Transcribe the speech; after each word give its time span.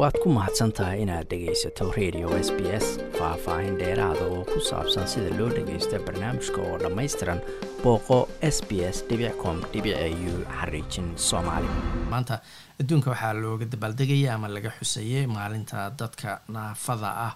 waad 0.00 0.16
ku 0.22 0.28
mahadsan 0.32 0.72
tahay 0.76 1.02
inaad 1.04 1.26
dhegaysato 1.30 1.84
radio 1.98 2.28
s 2.46 2.48
b 2.56 2.60
s 2.84 2.86
faah-faahin 3.18 3.74
dheeraada 3.80 4.24
oo 4.34 4.42
ku 4.52 4.58
saabsan 4.68 5.04
sida 5.12 5.30
loo 5.38 5.48
dhagaysto 5.56 5.96
barnaamijka 6.06 6.60
oo 6.68 6.76
dhammaystiran 6.82 7.40
booqo 7.82 8.18
s 8.54 8.58
b 8.68 8.80
s 8.94 8.98
com 9.42 9.56
u 9.60 10.32
xariijin 10.58 11.08
soomaali. 11.28 11.68
Maanta 12.12 12.34
adduunka 12.80 13.10
waxaa 13.12 13.34
looga 13.42 13.66
dabaaldegaya 13.72 14.34
ama 14.34 14.48
laga 14.56 14.70
xusayay 14.78 15.26
maalinta 15.36 15.90
dadka 16.00 16.40
naafada 16.48 17.10
ah 17.26 17.32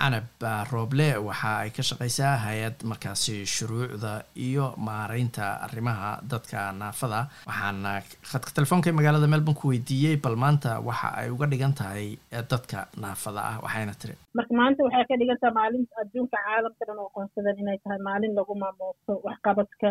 canab 0.00 0.26
rooble 0.72 1.08
waxa 1.28 1.50
ay 1.62 1.70
ka 1.76 1.82
shaqeysaa 1.90 2.34
hay'ad 2.44 2.76
markaasi 2.90 3.36
shuruucda 3.54 4.12
iyo 4.48 4.66
maareynta 4.88 5.46
arrimaha 5.66 6.10
dadka 6.32 6.72
naafada. 6.82 7.20
Waxaana 7.48 7.92
khadka 8.30 8.50
telefoonka 8.58 8.90
ee 8.90 8.96
magaalada 8.98 9.26
melbourne 9.34 9.58
ku 9.62 9.68
weydiiyey 9.72 10.16
bal 10.24 10.36
maanta 10.44 10.80
waxa 10.88 11.08
ay 11.20 11.28
uga 11.34 11.46
dhigan 11.52 11.74
tahay 11.80 12.06
dadka 12.52 12.88
naafada 13.04 13.40
ah. 13.50 13.56
Waxayna 13.64 13.94
tiri. 14.00 14.14
Marka 14.38 14.52
maanta 14.60 14.80
waxay 14.88 15.04
ka 15.10 15.14
dhigan 15.20 15.38
tahay 15.42 15.54
maalinta 15.60 15.92
adduunka 16.02 16.36
caalamka 16.46 16.82
dhan 16.88 16.98
oo 17.02 17.08
aqoonsadan 17.10 17.58
inay 17.62 17.78
tahay 17.84 18.00
maalin 18.08 18.32
lagu 18.38 18.54
maamuuso 18.62 19.12
waxqabadka 19.28 19.88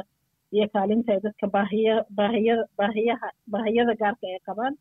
iyo 0.55 0.65
kaalinta 0.75 1.09
ay 1.15 1.19
dadka 1.25 1.45
baahiya 1.55 1.95
baahiyada 2.17 2.63
baahiyaha 2.79 3.27
baahiyada 3.53 3.93
gaarka 4.01 4.25
ay 4.33 4.39
qabaan 4.47 4.73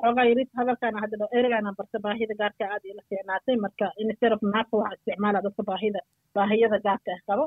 xoogaa 0.00 0.26
yarid 0.30 0.48
hadalkaana 0.58 1.02
hadda 1.04 1.26
ereygaana 1.38 1.70
barta 1.78 1.98
baahida 2.06 2.34
gaarka 2.42 2.64
aad 2.74 2.84
ila 2.92 3.02
fiicnaatay 3.10 3.56
marka 3.64 3.86
instead 4.04 4.32
of 4.36 4.42
naafa 4.54 4.74
waxaa 4.82 4.96
isticmaala 4.98 5.44
dadka 5.46 5.62
baahida 5.70 6.00
baahiyada 6.38 6.78
gaarka 6.86 7.10
ah 7.16 7.22
qabo? 7.28 7.44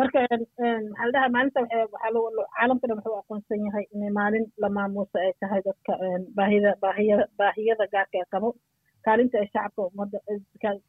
Marka 0.00 0.18
maxaa 0.30 1.06
la 1.06 1.12
dhahaa 1.14 1.32
maalinta 1.36 1.60
waxaa 1.64 2.46
caalamka 2.56 2.86
dhan 2.88 2.96
wuxuu 2.98 3.16
aqoonsan 3.22 3.60
yahay 3.66 3.84
inay 3.94 4.10
maalin 4.18 4.44
la 4.62 4.68
maamuuso 4.76 5.16
ay 5.26 5.32
tahay 5.42 5.60
dadka 5.68 5.92
baahida 6.38 6.70
baahiya 6.84 7.16
baahiyada 7.40 7.84
gaarka 7.94 8.16
ah 8.24 8.28
qabo? 8.34 8.48
Kaalinta 9.06 9.36
ay 9.42 9.48
shacabka 9.54 9.80
ummadda 9.90 10.18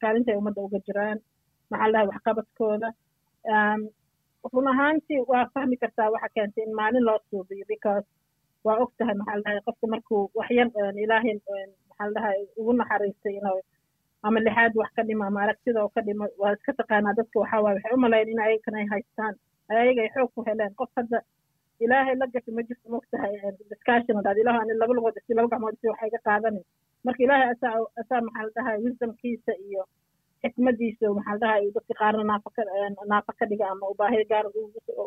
kaalinta 0.02 0.28
ay 0.32 0.38
ummadda 0.40 0.60
uga 0.68 0.78
jiraan 0.88 1.18
maxaa 1.72 1.88
la 1.94 1.98
dhahaa 1.98 2.10
waxqabadkooda. 2.12 2.88
Run 4.54 4.68
ahaantii 4.72 5.20
waa 5.30 5.44
fahmi 5.54 5.76
kartaa 5.82 6.10
waxa 6.14 6.28
keentay 6.34 6.64
in 6.66 6.72
maalin 6.80 7.04
loo 7.08 7.18
suubiyo 7.30 7.64
because 7.72 8.04
waa 8.66 8.76
og 8.82 8.90
tahay 8.98 9.14
maxaa 9.20 9.60
qofka 9.66 9.86
markuu 9.94 10.22
waxyar 10.38 10.66
ilaahay 11.04 11.34
maxaa 11.88 12.32
ugu 12.60 12.72
naxariistay 12.80 13.34
inuu 13.40 13.60
ama 14.26 14.38
lixaad 14.46 14.72
wax 14.80 14.90
ka 14.96 15.02
dhimo 15.08 15.24
ama 15.30 15.40
aragtida 15.44 15.78
oo 15.84 15.90
ka 15.94 16.00
dhimo 16.06 16.24
waa 16.42 16.52
iska 16.56 16.72
taqaanaa 16.80 17.14
dadka 17.18 17.36
waxaa 17.42 17.62
waaye. 17.64 17.76
Waxay 17.78 17.94
u 17.96 18.00
malayn 18.04 18.28
in 18.32 18.40
ayagan 18.46 18.74
ay 18.80 18.86
haystaan 18.92 19.34
ayaga 19.70 20.00
ay 20.04 20.10
xoog 20.14 20.30
ku 20.34 20.40
heleen. 20.48 20.72
Qof 20.78 20.90
hadda 20.96 21.18
ilaahay 21.84 22.14
la 22.20 22.26
gasho 22.34 22.50
ma 22.56 22.62
jirto 22.68 22.86
moog 22.92 23.04
discussion 23.70 24.22
dhaad 24.24 24.38
ilaah 24.42 24.58
ani 24.62 24.74
laba 24.80 24.92
lugood 24.96 25.16
isi 25.20 25.34
laba 25.38 25.48
gacmood 25.52 25.74
isi 25.78 25.86
waxay 25.92 26.10
ka 26.14 26.20
qaadanin. 26.28 26.64
Marka 27.04 27.20
ilaahay 27.26 27.48
asaa 27.54 27.74
asaa 28.02 28.20
maxaa 28.26 28.76
wisdomkiisa 28.84 29.52
iyo 29.68 29.82
xikmadiisa 30.42 31.06
maxaa 31.18 31.60
dadka 31.76 31.94
qaarna 32.00 32.24
naafa 32.30 32.50
ka 32.56 32.62
naafa 33.12 33.32
ka 33.38 33.44
dhiga 33.50 33.66
ama 33.72 33.84
ubaahiya 33.92 34.24
gaar 34.32 34.46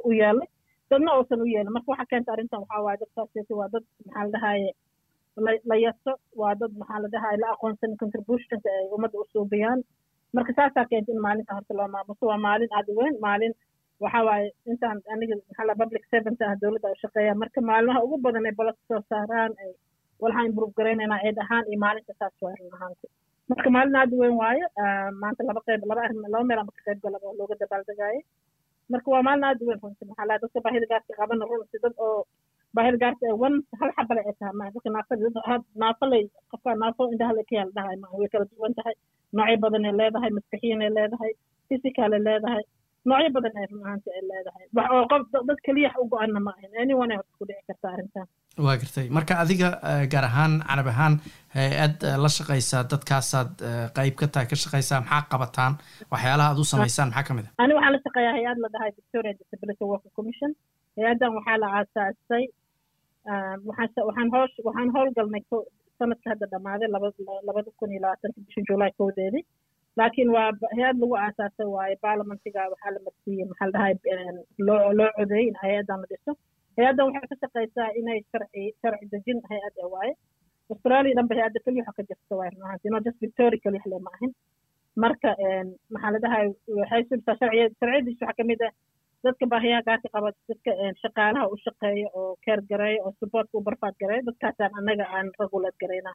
u 0.08 0.12
yeelay 0.22 0.48
dadna 0.92 1.12
uusan 1.18 1.42
u 1.46 1.48
yeelin 1.54 1.74
marka 1.78 1.92
waxa 1.94 2.06
keenta 2.12 2.34
arrintan 2.36 2.62
waxaa 2.64 2.84
waaye 2.86 3.00
dadkaaseti 3.04 3.54
waa 3.60 3.70
dad 3.76 3.84
maxaa 4.06 4.24
la 4.26 4.32
dhahaye 4.36 4.72
la 5.72 5.76
yaso 5.86 6.12
waa 6.42 6.54
dad 6.62 6.72
maxaa 6.82 7.00
la 7.04 7.10
dhahaye 7.16 7.38
la 7.44 7.48
aqoonsan 7.56 7.92
contributionka 8.04 8.70
ay 8.80 8.86
ummadda 8.96 9.18
u 9.24 9.26
suubiyaan 9.34 9.80
marka 10.38 10.52
saasaa 10.60 10.86
keenta 10.92 11.12
in 11.16 11.22
maalinta 11.28 11.56
horta 11.58 11.74
loo 11.80 11.88
maamuso 11.96 12.24
waa 12.32 12.40
maalin 12.48 12.72
aada 12.78 12.92
weyn. 13.00 13.16
Maalin 13.26 13.54
waxa 14.04 14.20
waaye 14.28 14.48
intaan 14.72 14.98
aniga 15.14 15.36
maxaa 15.40 15.66
la 15.70 15.76
public 15.82 16.04
servant 16.12 16.42
ah 16.48 16.54
dowladda 16.62 16.90
u 16.96 17.02
shaqeeya. 17.04 17.34
Marka 17.42 17.60
maalmaha 17.70 18.04
ugu 18.06 18.18
badan 18.26 18.46
ay 18.50 18.56
balad 18.62 18.78
soo 18.90 19.02
saaraan 19.12 19.52
ay 19.64 19.72
walxaan 20.24 20.48
improve 20.50 20.74
garaynaynaa 20.80 21.20
eed 21.28 21.38
ahaan 21.44 21.66
iyo 21.72 21.80
maalinta 21.86 22.14
saas 22.20 22.36
waa 22.46 22.54
run 22.60 22.74
ahaanti 22.78 23.08
marka 23.52 23.70
maalin 23.76 23.96
aada 24.02 24.16
weyn 24.22 24.36
waayo 24.42 24.66
maanta 25.22 25.42
laba 25.50 25.62
qayb 25.68 25.82
laba 25.92 26.02
arrin 26.06 26.22
laba 26.34 26.44
meel 26.50 26.60
ama 26.64 26.72
ka 26.78 26.82
qayb 26.88 27.00
galaba 27.06 27.26
oo 27.30 27.36
looga 27.40 27.56
dabaaldegaayo 27.64 28.22
marka 28.94 29.08
waa 29.16 29.24
maalin 29.28 29.44
aada 29.50 29.64
u 29.66 29.68
weyn 29.70 29.82
runti 29.86 30.04
maxaa 30.10 30.28
laha 30.30 30.42
dadka 30.44 30.60
baahida 30.66 30.88
gaarka 30.94 31.12
qabana 31.20 31.46
runti 31.52 31.78
dad 31.86 31.94
oo 32.08 32.20
baahida 32.78 32.98
gaarka 33.04 33.26
wan 33.44 33.56
hal 33.80 33.92
xabale 33.98 34.22
ay 34.30 34.36
tahay 34.40 34.54
maa 34.62 34.70
dadka 34.76 34.90
naafada 34.96 35.30
naafalay 35.84 36.24
qofka 36.54 36.76
naafo 36.84 37.02
indhahala 37.14 37.44
ka 37.50 37.54
yaalla 37.60 37.74
dhahay 37.80 37.98
maa 38.04 38.14
way 38.22 38.30
kala 38.36 38.46
duwan 38.54 38.74
tahay 38.80 38.96
noocyo 39.38 39.58
badan 39.64 39.86
ay 39.90 39.94
leedahay 40.02 40.32
maskaxiyan 40.38 40.82
ay 40.88 40.92
leedahay 40.98 41.32
physical 41.70 42.12
ay 42.18 42.22
leedahay 42.28 42.64
noocyo 43.10 43.30
badan 43.36 43.56
ay 43.62 43.66
run 43.72 43.82
ahaanti 43.86 44.10
ay 44.18 44.22
leedahay. 44.30 44.66
Wax 44.78 44.88
oo 44.96 45.04
qof 45.12 45.24
dad 45.50 45.60
keliya 45.68 45.90
u 46.02 46.06
go-anna 46.14 46.40
ma 46.48 46.52
ahin 46.58 46.72
anyone 46.84 47.12
ay 47.14 47.18
horta 47.20 47.34
ku 47.40 47.46
dhici 47.50 47.64
karta 47.70 47.88
arrintan? 47.94 48.28
Waa 48.66 48.76
gartay. 48.82 49.06
Marka 49.18 49.34
adiga 49.44 49.70
gaar 50.14 50.26
ahaan 50.30 50.54
carab 50.70 50.88
ahaan 50.94 51.14
hay'ad 51.58 51.96
la 52.24 52.30
shaqaysaa 52.38 52.84
dadkaasaad 52.94 53.52
qayb 53.98 54.16
ka 54.22 54.26
tahay 54.34 54.48
ka 54.52 54.56
shaqaysaa 54.64 55.00
maxaa 55.06 55.30
qabataan? 55.34 55.74
Waxyaalaha 56.14 56.48
aad 56.52 56.60
u 56.64 56.66
samaysaan 56.74 57.10
maxaa 57.12 57.28
ka 57.30 57.34
mid 57.38 57.46
a 57.48 57.52
ani 57.64 57.74
waxaan 57.78 57.94
la 57.96 58.02
shaqeeyaa 58.06 58.36
hay'ad 58.38 58.58
la 58.64 58.70
dhahay 58.76 58.92
victoria 59.00 59.34
disability 59.42 59.84
worker 59.92 60.12
commission. 60.20 60.52
Hay'addan 60.98 61.30
waxaa 61.38 61.58
la 61.64 61.68
aasaasay 61.80 62.44
waxaan 63.70 63.90
waxaan 64.10 64.30
hoosh 64.36 64.56
waxaan 64.68 64.90
howlgalnay 64.96 65.44
sanadka 66.00 66.28
hadda 66.34 66.46
dhammaaday 66.54 66.88
laba 66.96 67.08
labada 67.48 67.70
kun 67.80 67.90
iyo 67.94 68.02
labaatanka 68.06 68.40
bisha 68.48 68.62
july 68.70 68.90
kowdeedii 69.00 69.44
laakiin 70.00 70.30
waa 70.36 70.50
hay'ad 70.78 70.98
lagu 71.04 71.16
aasaasay 71.26 71.68
waaye 71.76 71.96
baarlamentiga 72.06 72.62
waxaa 72.74 72.94
la 72.96 73.00
marsiiyey 73.08 73.46
maxaa 73.52 73.68
la 73.68 73.74
dhahay 73.76 73.94
loo 74.68 74.84
loo 75.00 75.10
codeeyey 75.18 75.48
in 75.52 75.58
hay'addan 75.64 76.00
la 76.04 76.08
dhiso. 76.12 76.32
Hay'addan 76.78 77.06
waxay 77.08 77.28
ka 77.32 77.36
shaqaysaa 77.44 77.90
inay 78.02 78.20
sharci 78.32 78.64
sharci 78.82 79.06
dejin 79.16 79.40
hay'ad 79.52 79.76
ah 79.86 79.90
waaye. 79.96 80.14
Australia 80.74 81.16
dhanba 81.20 81.34
hay'adda 81.40 81.60
keliya 81.66 81.84
waxa 81.90 81.98
ka 82.00 82.08
jirta 82.12 82.34
waaye 82.40 82.52
run 82.56 82.66
ahaanti 82.68 82.88
no 82.94 83.00
just 83.08 83.20
victoria 83.26 83.64
keliya 83.66 83.90
le 83.94 84.00
ma 84.08 84.12
ahin 84.18 84.32
marka 85.04 85.30
maxaa 85.96 86.12
la 86.16 86.20
dhahay 86.26 86.46
waxay 86.82 87.02
sultaa 87.12 87.36
sharciya 87.42 87.66
sharciyadiisa 87.80 88.24
waxaa 88.26 88.38
ka 88.40 88.44
mid 88.52 88.62
ah 88.68 88.74
dadka 89.26 89.46
baahiyaha 89.54 89.86
gaarka 89.90 90.08
qaba 90.16 90.30
dadka 90.52 90.72
shaqaalaha 91.04 91.46
u 91.54 91.58
shaqeeya 91.66 92.08
oo 92.20 92.30
keer 92.46 92.60
gareeya 92.72 93.04
oo 93.08 93.12
supportka 93.22 93.58
u 93.60 93.66
barfaad 93.68 93.96
gareeya 94.04 94.28
dadkaasaan 94.30 94.78
annaga 94.82 95.06
aan 95.18 95.28
regulate 95.44 95.78
garayna 95.84 96.12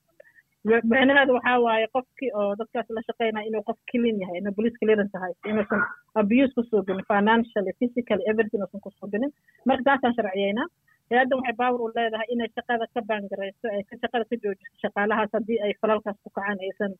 micnaheedu 0.67 1.33
waxaa 1.37 1.59
waaye 1.67 1.87
qofkii 1.97 2.31
oo 2.41 2.55
dadkaas 2.61 2.89
la 2.97 3.03
shaqeynaya 3.09 3.47
inuu 3.49 3.63
qof 3.69 3.79
clean 3.91 4.17
yahay 4.23 4.39
inuu 4.41 4.55
police 4.59 4.77
clearance 4.81 5.13
tahay 5.17 5.33
inuusan 5.51 5.83
abuse 6.21 6.53
ku 6.57 6.63
suubinin 6.71 7.05
financially 7.13 7.73
physically 7.81 8.25
everything 8.31 8.63
uusan 8.65 8.81
ku 8.87 8.91
suubinin 8.99 9.31
marka 9.71 9.85
taasaan 9.89 10.15
sharciyeynaa 10.19 10.67
hay'addan 11.11 11.39
waxay 11.41 11.57
baawar 11.61 11.81
u 11.87 11.91
leedahay 11.99 12.29
inay 12.35 12.49
shaqada 12.57 12.87
ka 12.95 13.01
baangarayso 13.11 13.67
ay 13.77 13.83
shaqada 14.03 14.25
ka 14.31 14.37
joojiso 14.45 14.75
shaqaalahaas 14.85 15.33
haddii 15.39 15.61
ay 15.67 15.73
falalkaas 15.83 16.19
ku 16.25 16.31
kacaan 16.39 16.59
aysan 16.69 16.93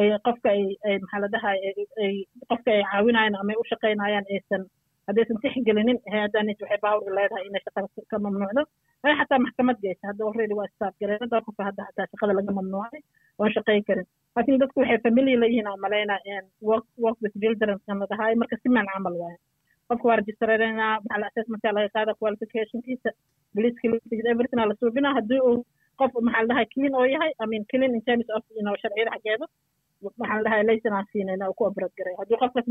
ay 0.00 0.06
qofka 0.28 0.48
ay 0.56 0.62
ay 0.90 2.14
qofka 2.50 2.70
ay 2.76 2.82
caawinayaan 2.92 3.34
ama 3.42 3.52
ay 3.54 3.58
u 3.62 3.70
shaqeynayaan 3.72 4.26
aysan 4.36 4.62
haddaysan 5.10 5.38
tixgelinin 5.44 5.98
hay'addanis 6.12 6.58
waxay 6.64 6.80
baawar 6.84 7.02
u 7.10 7.16
leedahay 7.18 7.44
inay 7.50 7.62
shaqada 7.66 7.88
ka 8.12 8.16
mamnuucdo. 8.26 8.62
Ay 9.04 9.14
xataa 9.20 9.38
maxkamad 9.44 9.76
geysa. 9.84 10.04
Hadda 10.10 10.22
already 10.30 10.54
waa 10.60 10.68
staaf 10.74 10.94
gareena 11.02 11.26
qofka 11.46 11.62
hadda 11.68 11.82
xataa 11.88 12.10
shaqada 12.12 12.32
laga 12.38 12.52
mamnuucay 12.58 13.00
oon 13.40 13.50
shaqeyn 13.56 13.84
karin. 13.88 14.06
Laakiin 14.36 14.60
dadku 14.62 14.80
waxay 14.84 14.98
familiar 15.06 15.38
leeyihiin 15.44 15.68
oo 15.72 15.76
malaynaa 15.84 16.18
work 16.70 16.86
work 17.04 17.18
with 17.24 17.34
children 17.42 17.78
kan 17.86 17.96
marka 18.42 18.56
si 18.62 18.68
man 18.76 18.86
camal 18.94 19.14
waaye 19.22 19.38
qofka 19.88 20.04
waa 20.10 20.18
registrareynaa 20.22 20.92
maxaa 21.02 21.20
la 21.22 21.26
assessmentka 21.30 21.72
laga 21.78 21.88
qaada 21.96 22.12
qualificationkiisa 22.20 23.10
police 23.54 23.78
everything 24.32 24.60
la 24.70 24.74
suubinaa. 24.80 25.14
Haddii 25.18 25.40
uu 25.48 25.56
qof 26.00 26.12
maxaa 26.26 26.42
la 26.42 26.48
dhahay 26.50 26.66
clean 26.74 26.92
oo 27.00 27.06
yahay 27.14 27.32
i 27.42 27.46
mean 27.52 27.64
clean 27.70 27.92
in 27.98 28.02
terms 28.08 28.28
of 28.36 28.42
you 28.56 28.62
know 28.66 28.74
sharciyada 28.82 29.10
xaggeeda 29.16 29.46
maxaa 30.02 30.36
la 30.38 30.44
dhahay 30.46 30.62
laysan 30.68 30.92
aan 30.98 31.06
siinayna 31.12 31.48
oo 31.48 31.54
ku 31.58 31.64
abrad 31.70 31.92
garay. 31.98 32.14
Haddii 32.20 32.38
qofkaas 32.42 32.66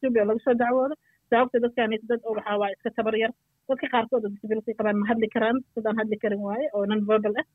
suubi 0.00 0.18
oo 0.20 0.26
laga 0.30 0.40
soo 0.44 0.54
dacwoodo 0.62 0.94
sababta 1.30 1.56
dadkan 1.64 1.90
dad 2.10 2.20
waxaa 2.36 2.58
waaye 2.60 2.74
iska 2.76 2.90
tabar 2.96 3.14
yar. 3.22 3.32
Dadka 3.68 3.86
qaarkood 3.94 4.24
oo 4.24 4.32
disability 4.34 4.74
qabaan 4.78 4.96
ma 5.00 5.06
hadli 5.10 5.28
karaan 5.34 5.56
dad 5.76 5.86
aan 5.86 5.98
hadli 6.00 6.16
karin 6.22 6.42
waaye 6.48 6.66
oo 6.74 6.84
non 6.86 7.00
verbal 7.08 7.34
ah. 7.40 7.46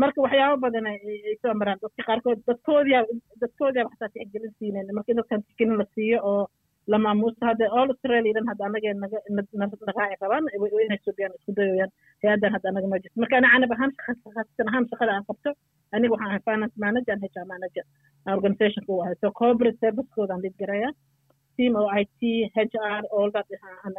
Marka 0.00 0.18
waxyaabo 0.24 0.56
badan 0.64 0.86
ay 0.86 0.98
soo 1.42 1.54
maraan. 1.60 1.78
Dadka 1.84 2.02
qaarkood 2.08 2.38
dadkoodiyaa 2.48 3.04
dadkoodiyaa 3.42 3.86
waxtaa 3.88 4.08
tixgelin 4.14 4.52
siinayna. 4.58 4.92
Marka 4.98 5.10
in 5.12 5.18
dadkan 5.20 5.42
tixgelin 5.46 5.76
la 5.80 5.86
siiyo 5.94 6.18
oo 6.30 6.42
la 6.92 6.98
maamuusto 7.04 7.42
hadda 7.50 7.64
all 7.78 7.88
australia 7.94 8.32
dhan 8.36 8.46
hadda 8.50 8.64
anaga 8.68 8.90
naga 9.02 9.18
naqaaci 9.90 10.16
rabaan 10.24 10.44
inay 10.84 10.98
suubiyaan 11.06 11.34
isku 11.38 11.52
dayooyaan 11.58 11.90
hay'addan 12.24 12.50
hadda 12.56 12.66
anaga 12.72 12.86
ma 12.92 12.98
jirto 13.04 13.16
marka 13.24 13.34
ani 13.40 13.48
canab 13.54 13.72
ahaan 13.76 13.92
khasatan 14.04 14.66
ahaan 14.72 14.84
shaqada 14.92 15.12
aan 15.16 15.24
qabto 15.30 15.50
aniga 15.96 16.12
waxaan 16.14 16.30
ahay 16.32 16.42
finance 16.50 16.74
manager 16.86 17.12
and 17.16 17.24
hr 17.34 17.46
manager. 17.54 17.84
Organizationka 18.38 18.90
u 18.96 19.00
ahay 19.04 19.14
so 19.22 19.28
corporate 19.42 19.78
servicekooda 19.84 20.32
aan 20.36 20.42
lidgarayaa 20.46 20.92
team 21.58 21.72
oo 21.82 21.88
i 22.00 22.04
t 22.20 22.22
h 22.54 22.74
r 23.00 23.02
all 23.18 23.30
that. 23.36 23.46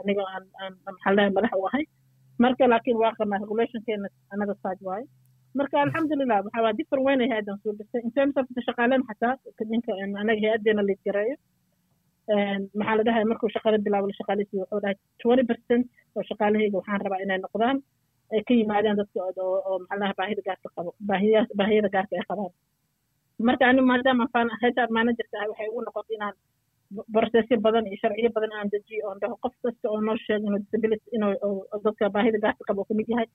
aniga 0.03 0.23
aan 0.35 1.33
madax 1.37 1.53
u 1.61 1.65
ahay 1.69 1.83
marka 2.45 2.63
laakiin 2.73 2.97
waa 3.03 3.13
qabnaa 3.19 3.39
regulationkeena 3.45 4.09
anaga 4.35 4.53
saaj 4.63 4.79
waaye 4.89 5.05
marka 5.59 5.75
alxamdulilah 5.85 6.37
waxa 6.47 6.59
waa 6.65 6.73
different 6.79 7.03
weyn 7.07 7.21
ay 7.25 7.29
hay'addan 7.33 7.57
suubisay 7.63 8.01
in 8.07 8.11
terms 8.17 8.35
of 8.41 8.45
shaqaaleen 8.67 9.01
xataa 9.09 9.33
ninka 9.73 9.91
anaga 10.23 10.39
hay'addeena 10.45 10.83
lidgareeyo 10.91 11.35
maxaa 12.79 12.95
la 12.99 13.03
dhahay 13.07 13.23
markuu 13.31 13.49
shaqada 13.55 13.77
bilaabo 13.85 14.07
la 14.11 14.15
shaqaaleysiyo 14.19 14.61
wuxuu 14.63 14.81
dhahay 14.83 14.95
twenty 15.21 15.43
percent 15.51 15.83
oo 16.17 16.23
shaqaalahayga 16.29 16.77
waxaan 16.79 17.01
rabaa 17.05 17.21
inay 17.25 17.39
noqdaan 17.45 17.77
ay 18.35 18.41
ka 18.47 18.53
yimaadaan 18.59 18.97
dadka 19.01 19.19
oo 19.43 19.75
maxaa 19.83 19.99
la 20.03 20.13
baahida 20.19 20.41
gaarka 20.49 20.67
qabo 20.77 20.89
baahiya 21.09 21.41
baahiyada 21.59 21.89
gaarka 21.95 22.13
ay 22.19 22.25
qabaan. 22.31 22.51
Marka 23.47 23.63
ani 23.69 23.81
maadaama 23.91 24.25
hr 24.61 24.87
managerka 24.97 25.35
ah 25.43 25.47
waxay 25.51 25.67
ugu 25.71 25.81
noqotay 25.87 26.15
inaan 26.19 26.35
processyo 27.15 27.55
badan 27.65 27.85
iyo 27.89 27.97
sharciyo 28.03 28.29
badan 28.35 28.51
aan 28.59 28.69
dejiyo 28.73 29.01
oon 29.09 29.17
dhaho 29.21 29.35
qof 29.43 29.53
kasta 29.63 29.85
oo 29.93 29.99
noo 30.07 30.17
sheego 30.25 30.45
inuu 30.49 30.59
disability 30.65 31.07
inuu 31.15 31.33
dadka 31.85 32.05
baahida 32.15 32.37
gaarka 32.45 32.63
qabo 32.69 32.81
ka 32.89 32.93
mid 32.99 33.07
yahay 33.13 33.27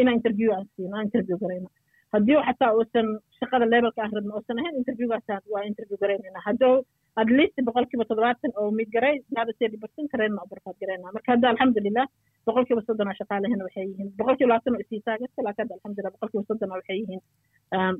inaan 0.00 0.16
interview 0.20 0.48
aan 0.56 0.66
siino 0.76 0.94
aan 0.96 1.06
interview 1.08 1.36
garayno 1.42 1.68
haddii 2.14 2.38
xataa 2.48 2.70
uusan 2.78 3.06
shaqada 3.38 3.66
levelka 3.74 4.00
aan 4.04 4.12
rabno 4.18 4.32
uusan 4.38 4.58
ahayn 4.62 4.76
interviewgaasaan 4.82 5.42
waa 5.54 5.62
interview 5.70 5.98
garaynayna 6.02 6.40
hadduu 6.46 6.74
at 7.22 7.28
least 7.38 7.56
boqolkiiba 7.68 8.04
toddobaatan 8.10 8.52
oo 8.60 8.70
mid 8.78 8.88
garay 8.96 9.16
gaada 9.36 9.52
thirty 9.58 9.78
percent 9.82 10.06
karayna 10.12 10.42
barkaad 10.52 10.76
garayna 10.82 11.12
marka 11.16 11.32
hadda 11.34 11.46
alxamdulilah 11.52 12.06
boqolkiiba 12.46 12.82
soddona 12.88 13.12
shaqaalehena 13.20 13.64
waxay 13.66 13.84
yihiin. 13.90 14.08
Boqolkiiba 14.18 14.48
labaatan 14.52 14.74
oo 14.76 14.82
isii 14.84 15.00
taageerta 15.06 15.40
laakiin 15.46 15.64
hadda 15.64 15.74
alxamdulilah 15.78 16.12
boqolkiiba 16.16 16.44
soddona 16.50 16.74
waxay 16.78 16.96
yihiin 17.02 17.22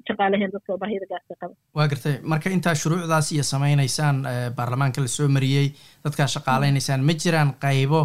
shaqaaleheen 0.09 0.51
dadka 0.55 0.73
oo 0.75 0.79
baahida 0.83 1.07
gaarka 1.13 1.35
qaba. 1.41 1.55
Waa 1.77 1.89
gartay. 1.93 2.15
Marka 2.33 2.49
intaa 2.57 2.75
shuruucdaas 2.83 3.33
iyo 3.33 3.43
samaynaysaan 3.53 4.17
baarlamaanka 4.57 5.01
la 5.05 5.11
soo 5.17 5.29
mariyey 5.37 5.67
dadkaa 6.05 6.27
shaqaalaynaysaan 6.35 7.03
ma 7.09 7.15
jiraan 7.23 7.51
qaybo 7.65 8.01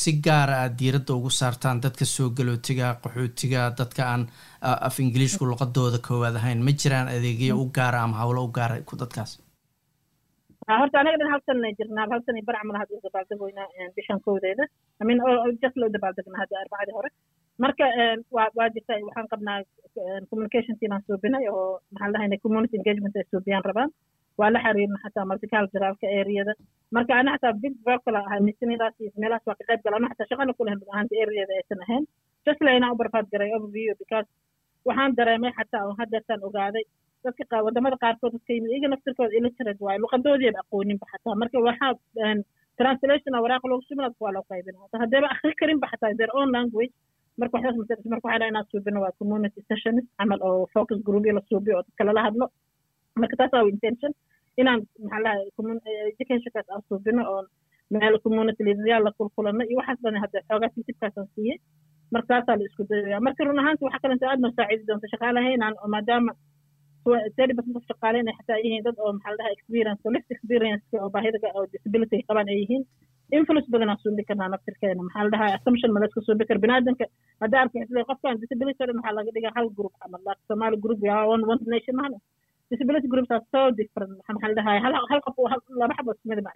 si 0.00 0.12
gaara 0.26 0.54
aad 0.62 0.74
diiradda 0.80 1.12
ugu 1.18 1.30
saartaan 1.40 1.80
dadka 1.84 2.04
soo 2.04 2.28
galootiga 2.38 2.86
qaxootiga 3.02 3.60
dadka 3.78 4.02
aan 4.12 4.22
af 4.88 4.96
ingiliishku 5.00 5.44
luqadooda 5.50 5.98
koowaad 6.08 6.36
ahayn? 6.40 6.62
Ma 6.66 6.72
jiraan 6.82 7.08
adeegyo 7.16 7.54
u 7.62 7.66
gaara 7.76 7.98
ama 8.06 8.16
howlo 8.22 8.44
u 8.44 8.50
gaara 8.58 8.76
ku 8.88 8.96
dadkaas 9.02 9.32
horta 10.68 10.98
anaga 11.00 11.16
dhan 11.20 11.30
hal 11.32 11.40
sanna 11.48 11.68
jirnaa 11.78 12.06
hal 12.12 12.20
sana 12.26 12.40
bar 12.48 12.56
camal 12.60 12.76
hadda 12.80 13.00
dabaaldegoynaa 13.06 13.66
bishan 13.96 14.18
kowdeeda 14.26 14.64
amin 15.02 15.18
just 15.62 15.76
loo 15.82 15.88
dabaaldegnaa 15.96 16.40
hadda 16.42 16.56
arbacadii 16.62 16.96
hore. 16.98 17.10
Marka 17.64 17.84
waa 18.36 18.48
waa 18.58 18.68
jirta 18.74 18.92
waxaan 19.08 19.28
qabnaa 19.32 19.58
communication 20.30 20.76
team 20.80 20.92
aan 20.96 21.02
suubinay 21.08 21.44
oo 21.54 21.80
maxaan 21.92 22.12
lahayna 22.16 22.36
community 22.44 22.76
engagement 22.80 23.16
ay 23.20 23.24
suubiyaan 23.32 23.64
rabaan. 23.70 23.90
Waa 24.40 24.50
la 24.54 24.60
xiriirna 24.64 24.98
xataa 25.04 25.24
multiculturalka 25.30 26.06
areada. 26.20 26.52
Marka 26.96 27.12
ana 27.20 27.32
xataa 27.36 27.54
big 27.62 27.74
vocal 27.86 28.16
ahay 28.20 28.40
misinidaas 28.48 28.94
iyo 29.00 29.10
meelahaas 29.22 29.46
waa 29.48 29.56
ka 29.60 29.64
qayb 29.70 29.80
gala. 29.84 29.96
Ana 30.00 30.08
xataa 30.12 30.28
shaqana 30.30 30.52
ku 30.58 30.64
lehen 30.66 30.80
ahaanta 30.92 31.14
areada 31.24 31.52
aysan 31.60 31.80
ahayn. 31.86 32.04
Just 32.46 32.60
la 32.66 32.70
inaan 32.78 32.92
u 32.94 32.98
barfaad 33.02 33.26
garay 33.32 33.50
overview 33.58 33.94
because 34.02 34.28
waxaan 34.88 35.16
dareemay 35.20 35.52
xataa 35.60 35.82
oo 35.88 35.94
haddeertaan 36.00 36.40
ogaaday 36.48 36.84
dadka 37.24 37.56
waddamada 37.66 37.96
qaarkood 38.04 38.32
dadka 38.36 38.52
yimid 38.56 38.70
iyaga 38.74 38.88
naftirkooda 38.94 39.34
illiterate 39.38 39.80
waayo 39.86 40.00
luqadoodiiba 40.04 40.58
aqooninba 40.64 41.06
xataa 41.12 41.34
marka 41.42 41.56
waxaa 41.68 41.92
translation 42.80 43.34
waraaq 43.44 43.64
loogu 43.70 43.84
subin 43.88 44.04
waa 44.24 44.32
loo 44.36 44.44
qaybina 44.50 44.78
hata 44.84 44.96
haddeeba 45.02 45.28
akri 45.34 45.52
karinba 45.60 45.86
xataa 45.92 46.14
their 46.20 46.32
own 46.40 46.48
language. 46.56 46.92
Marka 47.40 47.52
waxdaas 47.56 47.76
masalis 47.80 48.06
marka 48.12 48.26
waxaa 48.28 48.48
inaan 48.52 48.66
suubino 48.72 48.98
waa 49.04 49.14
community 49.20 49.60
sessions 49.68 50.04
camal 50.18 50.40
oo 50.48 50.66
focus 50.74 50.98
groupyo 51.06 51.32
la 51.38 51.42
suubiyo 51.50 51.74
oo 51.78 51.84
dadka 51.88 52.02
lala 52.08 52.22
hadlo. 52.26 52.46
Marka 53.22 53.34
taas 53.40 53.52
waa 53.56 53.68
intention. 53.74 54.12
Inaan 54.60 54.80
maxaa 55.02 55.20
lahay 55.24 55.42
educationkaas 56.10 56.68
aan 56.74 56.82
suubino 56.88 57.22
oo 57.32 57.42
meel 57.94 58.14
community 58.24 58.60
leaderyaal 58.68 59.02
la 59.06 59.10
kulkulano 59.18 59.62
iyo 59.70 59.76
waxaas 59.80 59.98
dhan 60.04 60.16
hadda 60.24 60.38
xoogaa 60.48 60.70
sisibkaasaan 60.76 61.28
siiyey 61.34 61.56
marka 62.14 62.28
taasaa 62.32 62.56
la 62.60 62.64
isku 62.68 62.82
dayaya 62.90 63.20
marka 63.26 63.44
run 63.48 63.58
ahaanti 63.62 63.84
waxa 63.86 63.98
kalenta 64.04 64.24
aad 64.32 64.40
noo 64.44 64.52
saacidi 64.58 64.84
doonta 64.88 65.06
shaqaalahaynaan 65.12 65.74
oo 65.82 65.88
maadaama 65.94 66.32
thirty 67.36 67.54
percent 67.58 67.76
of 67.80 67.84
shaqaale 67.90 68.16
inay 68.22 68.34
xataa 68.40 68.58
yihiin 68.64 68.84
dad 68.86 68.96
oo 69.04 69.12
maxaa 69.16 69.32
ladhaha 69.34 69.54
experience 69.56 70.00
oo 70.06 70.12
lift 70.16 70.30
experience 70.36 70.84
oo 71.02 71.08
baahida 71.16 71.38
oo 71.58 71.64
disability 71.74 72.18
qabaan 72.30 72.48
ay 72.54 72.58
yihiin 72.62 72.82
influence 73.38 73.68
badan 73.74 73.92
suubi 74.04 74.22
karnaa 74.30 74.48
naftirkeena 74.54 75.02
maxaa 75.08 75.24
la 75.26 75.30
dhahaa 75.34 75.50
assumption 75.58 75.90
ma 75.96 76.00
laska 76.04 76.20
suubi 76.28 76.44
kar 76.50 76.58
biniaadanka 76.64 77.04
hadda 77.44 77.56
arka 77.62 77.76
isle 77.84 78.38
disability 78.44 78.80
o 78.84 78.86
dhan 78.90 79.14
laga 79.18 79.30
dhigaa 79.36 79.54
hal 79.58 79.68
group. 79.78 79.94
camal 80.02 80.20
like 80.28 80.42
somali 80.50 80.76
group. 80.84 81.00
yaa 81.10 81.22
one 81.34 81.42
one 81.52 81.62
nation 81.74 81.94
mahana 82.00 82.18
disability 82.72 83.08
groups 83.14 83.30
are 83.36 83.44
so 83.54 83.62
different. 83.80 84.12
maxaa 84.28 84.48
la 84.50 84.54
dhahaa 84.60 84.78
hal 84.86 84.94
hal 85.12 85.20
qof 85.26 85.36
laba 85.82 85.94
xabo 85.98 86.10
ismida 86.18 86.42
ma 86.48 86.52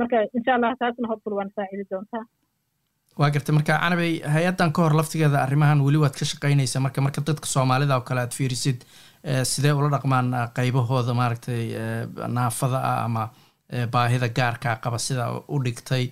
marka 0.00 0.16
insha 0.38 0.52
allah 0.56 0.70
taasna 0.82 1.06
hopeful 1.12 1.34
waan 1.38 1.50
saacidi 1.56 1.84
doontaa 1.92 2.24
waa 3.20 3.30
gartay 3.34 3.54
marka 3.58 3.72
canabey 3.84 4.10
hay'addan 4.34 4.70
ka 4.76 4.80
hor 4.84 4.94
laftigeeda 4.98 5.38
arrimahan 5.46 5.80
weli 5.86 5.98
waad 6.02 6.14
ka 6.20 6.24
shaqaynaysa 6.32 6.82
marka 6.86 7.00
marka 7.06 7.20
dadka 7.30 7.46
soomaalida 7.54 7.94
oo 7.98 8.04
kale 8.10 8.20
aad 8.24 8.34
fiirisid 8.38 8.78
sidee 9.52 9.72
ula 9.80 9.88
dhaqmaan 9.96 10.30
qaybahooda 10.58 11.14
maaragtay 11.20 11.62
naafada 12.38 12.78
ah 12.92 13.04
ama 13.08 13.24
baahida 13.94 14.28
gaarkaa 14.38 14.76
qaba 14.84 14.98
sida 15.06 15.24
u 15.54 15.58
dhigtay 15.66 16.04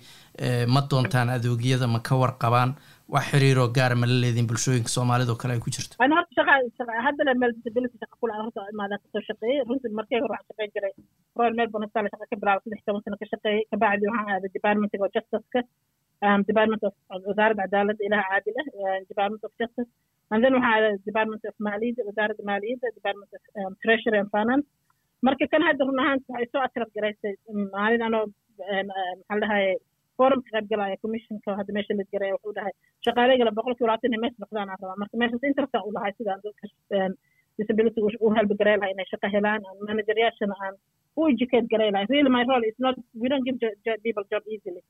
ma 0.73 0.81
doontaan 0.91 1.29
adeegyada 1.35 1.87
ma 1.95 1.99
ka 2.09 2.15
warqabaan 2.23 2.75
wax 3.15 3.25
xiriiroo 3.31 3.67
gaara 3.77 3.95
ma 3.95 4.05
la 4.09 4.15
leediin 4.23 4.47
bulshooyinka 4.49 4.89
soomaalida 4.95 5.31
oo 5.33 5.39
kale 5.41 5.53
ay 5.55 5.59
ku 5.65 5.69
jirto? 5.75 5.95
Ana 6.03 6.15
horta 6.17 6.33
shaqa 6.37 7.01
haddana 7.07 7.33
meel 7.41 7.53
disability 7.57 7.97
shaqa 8.03 8.15
kula 8.21 8.33
horta 8.43 8.65
imaadaan 8.73 8.99
ka 9.03 9.07
soo 9.13 9.23
shaqeeyey 9.29 9.63
runtii 9.69 9.93
markay 9.99 10.19
hore 10.23 10.33
waxaan 10.35 10.49
shaqeyn 10.51 10.71
jiray 10.75 10.93
royal 11.39 11.55
melbourne 11.59 11.85
hospital 11.87 12.09
shaqa 12.13 12.25
ka 12.31 12.35
bilaabay 12.41 12.63
saddex 12.65 12.83
toban 12.89 13.01
sano 13.05 13.17
ka 13.21 13.27
shaqeeyey 13.33 13.63
kabacdi 13.71 14.05
waxaan 14.11 14.33
aaday 14.35 14.51
departmentiga 14.57 15.09
justiceka 15.15 15.61
um, 16.27 16.39
department 16.49 16.83
of 16.89 16.93
wasaaradda 17.29 17.63
cadaaladda 17.65 18.03
ilaha 18.09 18.25
caadil 18.33 18.55
ah 18.61 18.97
department 19.11 19.43
of 19.47 19.51
justice 19.61 19.89
and 20.33 20.39
then 20.43 20.53
waxaa 20.57 20.73
aaday 20.77 20.93
department 21.09 21.43
of 21.51 21.55
maaliyadda 21.69 22.07
wasaaradda 22.09 22.43
maaliyadda 22.51 22.95
department 22.99 23.31
of 23.37 23.43
um, 23.61 23.73
treasury 23.85 24.19
and 24.23 24.31
finance. 24.37 24.65
marka 25.27 25.45
kan 25.51 25.63
hadda 25.67 25.85
run 25.89 25.99
ahaanta 26.05 26.33
waxay 26.35 26.49
soo 26.53 26.63
atrab 26.67 26.89
garaysay 26.97 27.33
maalin 27.75 28.01
anoo 28.07 28.23
maxaa 28.89 29.39
dhahaye 29.43 29.71
forum 30.19 30.39
ka 30.45 30.49
qayb 30.55 30.67
galaya 30.73 30.95
commissionka 31.05 31.55
hadda 31.59 31.75
meesha 31.77 31.97
la 31.99 32.05
garaya 32.13 32.33
wuxuu 32.35 32.53
dhahay 32.57 32.73
shaqaalegala 33.07 33.51
boqolkiiba 33.59 33.87
labaatan 33.89 34.09
inay 34.11 34.21
meesha 34.25 34.39
noqdaan 34.43 34.69
aan 34.73 34.79
rabaa 34.83 34.99
marka 35.03 35.21
meeshaas 35.23 35.47
interesta 35.51 35.81
u 35.87 35.91
lahay 35.97 36.11
sidaan 36.19 36.39
dadka 36.45 37.01
disability 37.59 37.99
u 38.25 38.27
helbi 38.37 38.55
garay 38.61 38.75
lahay 38.81 38.93
inay 38.95 39.07
shaqo 39.13 39.27
helaan 39.35 39.61
manageryaashana 39.89 40.55
aan 40.67 40.75
u 41.19 41.21
educate 41.33 41.67
garay 41.73 41.89
lahay 41.95 42.07
really 42.15 42.31
my 42.37 42.43
role. 42.51 42.65
Is 42.71 42.79
not 42.85 42.95
we 43.21 43.27
don't 43.33 43.45
give 43.49 43.57
people 44.07 44.25
job 44.33 44.43
easily. 44.55 44.81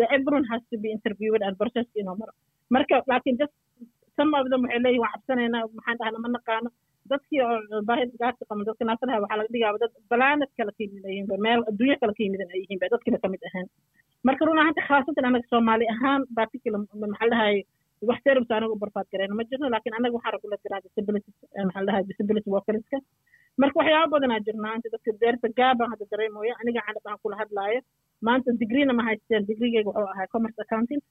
The 0.00 0.06
everyone 0.16 0.46
has 0.52 0.62
to 0.72 0.76
be 0.84 0.88
interviewed 0.96 1.42
and 1.46 1.54
process 1.62 1.86
inuu 2.02 2.16
maro 2.22 2.32
marka 2.76 2.96
laakiin 3.12 3.36
just 3.42 3.54
some 4.18 4.32
of 4.40 4.46
them 4.52 4.62
waxay 4.66 4.80
leeyihiin 4.84 5.02
waan 5.04 5.12
cabsanaynaa 5.16 5.62
maxaan 5.78 5.98
dhahna 6.02 6.18
ma 6.24 6.28
naqaano. 6.36 6.68
Dadkii 7.12 7.40
oo 7.46 7.80
baahida 7.88 8.14
gaarka 8.22 8.42
qaba 8.50 8.62
dadka 8.68 8.84
naafadaha 8.90 9.22
waxaa 9.24 9.38
laga 9.40 9.50
dhigaaba 9.54 9.78
dad 9.82 9.92
balaanad 10.12 10.50
kala 10.58 10.72
ka 10.76 10.80
yimid 10.84 11.04
ay 11.08 11.14
yihiin 11.16 11.42
meel 11.46 11.60
adduunyo 11.70 11.96
kala 12.02 12.12
ka 12.18 12.22
yimidin 12.26 12.50
ay 12.54 12.60
yihiin 12.62 12.78
ba 12.82 12.86
dadkiiba 12.94 13.18
ka 13.24 13.28
mid 13.34 13.42
ahayn 13.50 13.66
marka 14.28 14.42
run 14.48 14.60
ahaanta 14.62 14.82
khaasatan 14.88 15.24
anaga 15.30 15.46
soomaali 15.52 15.84
ahaan 15.94 16.20
particular 16.38 16.80
maxaa 17.02 17.28
dhahay 17.34 17.56
wax 18.10 18.18
service 18.28 18.52
anaga 18.58 18.72
u 18.76 18.80
barfaad 18.84 19.06
garayna 19.12 19.34
ma 19.40 19.44
jirno 19.50 19.66
laakiin 19.74 19.94
anaga 20.00 20.14
waxaan 20.18 20.34
ragula 20.36 20.56
jiraa 20.64 20.80
disability 20.86 21.30
maxaa 21.68 21.84
dhahay 21.88 22.02
disability 22.10 22.48
workerska. 22.56 22.98
Marka 23.62 23.76
waxyaaba 23.80 24.08
badanaa 24.14 24.40
jirnaa 24.46 24.74
inta 24.78 24.88
dadka 24.94 25.10
deerta 25.22 25.48
gaabaan 25.60 25.90
hadda 25.92 26.04
dareemooya 26.14 26.54
aniga 26.62 26.80
canab 26.88 27.18
kula 27.24 27.36
hadlaayo. 27.42 27.80
Maanta 28.26 28.50
digreena 28.62 28.92
ma 28.98 29.02
haysteen 29.08 29.42
digrigeyga 29.50 29.88
wuxuu 29.90 30.08
ahay 30.14 30.26
commerce 30.34 30.58
accounting 30.64 31.02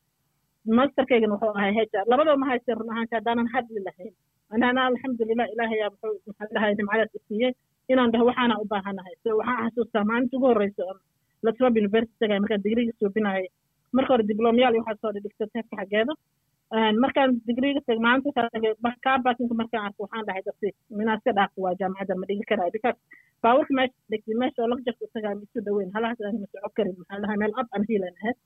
masterkaygana 0.65 1.34
wuxuu 1.36 1.53
ahay 1.60 1.72
hr 1.77 2.03
labadaba 2.12 2.38
ma 2.41 2.48
haysteen 2.51 2.77
run 2.79 2.89
ahaanta 2.93 3.15
haddaanan 3.20 3.48
hadli 3.53 3.79
lahayn. 3.88 4.13
Anana 4.55 4.82
alxamdulilah 4.89 5.48
ilaahayaa 5.53 5.89
muxuu 5.93 6.13
maxaa 6.27 6.53
dhahay 6.55 6.74
nimcadaas 6.79 7.15
isiiyey 7.20 7.51
inaan 7.91 8.12
dhaho 8.13 8.25
waxaana 8.29 8.55
u 8.62 8.65
baahanahay 8.74 9.15
so 9.24 9.29
waxaan 9.41 9.65
xasuustaa 9.70 10.03
maalinta 10.10 10.38
ugu 10.38 10.48
horreysa 10.51 10.84
latrobe 11.46 11.79
university 11.84 12.15
tagay 12.24 12.39
markaan 12.43 12.63
digriga 12.65 12.93
suubinayay. 13.00 13.48
Marka 13.98 14.13
hore 14.13 14.24
dibloomyaal 14.32 14.75
waxaa 14.79 15.01
soo 15.01 15.12
dhigta 15.15 15.46
teebka 15.53 15.75
xaggeeda. 15.82 16.13
Markaan 17.03 17.29
digriga 17.48 17.82
tag 17.88 18.00
maalinta 18.05 18.29
kaa 19.05 19.17
markaan 19.62 19.84
arko 19.88 20.00
waxaan 20.05 20.25
dhahay 20.27 20.43
dadsi 20.48 20.67
minaa 21.00 21.17
iska 21.20 21.32
dhaafo 21.38 21.58
waa 21.65 21.75
jaamacadda 21.82 22.15
ma 22.22 22.25
dhigi 22.29 22.46
karayo 22.51 22.72
because 22.77 22.98
baawarka 23.43 23.74
meesha 23.79 23.96
dhigtay 24.12 24.36
meesha 24.41 24.60
oo 24.63 24.70
lagjarka 24.74 25.03
utagaa 25.10 25.34
ma 25.39 25.43
isu 25.48 25.60
dhaweyn 25.67 25.91
halahaas 25.96 26.22
aan 26.27 26.39
ma 26.43 26.48
soco 26.53 26.70
karin 26.77 26.96
maxaa 27.01 27.20
dhahay 27.24 27.38
meel 27.41 27.53
ab 27.62 27.67
aan 27.75 27.84
hiilan 27.89 28.15
ahayd 28.22 28.38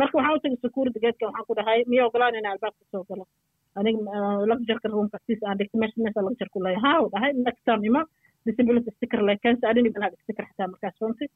marka 0.00 0.14
waxaan 0.18 0.36
u 0.36 0.40
tagay 0.44 0.58
security 0.64 0.98
gatekan 1.04 1.28
waxaan 1.30 1.46
ku 1.48 1.52
dhahay 1.58 1.78
miya 1.90 2.02
ogolaan 2.08 2.34
inaa 2.40 2.52
albaabka 2.56 2.84
soo 2.92 3.02
galo? 3.08 3.24
Aniga 3.78 4.00
lagjarka 4.50 4.88
roomka 4.94 5.18
sis 5.26 5.40
aan 5.48 5.56
dhigtay 5.58 5.78
meesha 5.82 5.98
meesha 6.04 6.20
lagjar 6.26 6.48
ku 6.54 6.58
leeyahay. 6.64 6.82
Haa 6.84 7.08
dhahay 7.14 7.30
next 7.46 7.68
ima 7.90 8.02
disability 8.46 8.90
sticker 8.96 9.20
lekensa 9.28 9.64
adini 9.70 9.90
balaa 9.96 10.10
sticker 10.24 10.44
xataa 10.50 10.68
markaas 10.72 10.96
runtii 11.02 11.28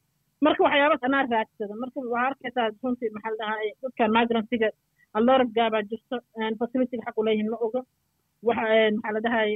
marka 0.45 0.61
waxyaabaas 0.65 1.03
anaa 1.07 1.23
raadsada. 1.33 1.73
Marka 1.83 1.97
waxaa 2.13 2.27
arkaysaa 2.31 2.67
runtii 2.83 3.09
maxaa 3.15 3.35
dhahay 3.41 3.67
dadkan 3.83 4.09
migrantiga 4.17 4.69
allorab 5.17 5.49
gaabaa 5.57 5.83
jirto 5.91 6.15
facilityga 6.61 7.03
xaq 7.07 7.17
u 7.21 7.23
leeyihiin 7.27 7.49
ma 7.53 7.57
oga 7.67 7.81
maxaa 8.47 9.13
la 9.15 9.19
dhahay 9.25 9.49